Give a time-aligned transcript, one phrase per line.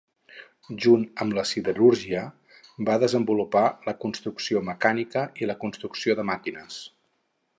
[0.85, 2.23] Junt amb la siderúrgia,
[2.89, 6.83] va desenvolupar la construcció mecànica i la construcció de màquines.